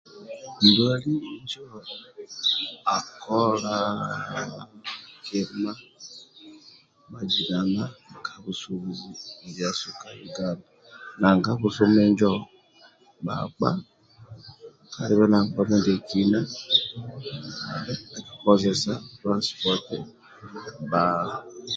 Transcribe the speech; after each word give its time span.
Ndwali 0.65 1.15
akola 2.95 3.75
kima 5.25 5.71
mazinana 7.11 7.83
ka 8.25 8.33
busumi 8.43 8.93
ndiasubka 9.47 10.07
uganda 10.27 10.61
nanga 11.19 11.47
ka 11.53 11.53
busumi 11.61 11.99
injo 12.09 12.31
bhakpa 13.25 13.69
kalibe 14.93 15.25
na 15.31 15.39
nkpa 15.45 15.61
mindiekina 15.69 16.39
kozesa 18.41 18.93
turansipoti 19.19 19.97
bba 20.83 21.03